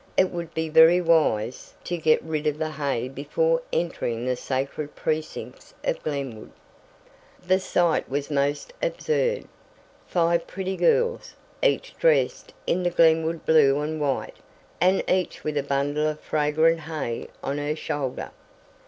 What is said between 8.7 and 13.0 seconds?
absurd. Five pretty girls, each dressed in the